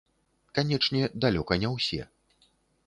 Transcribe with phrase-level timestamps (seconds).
[0.59, 2.01] Канечне, далёка не ўсе.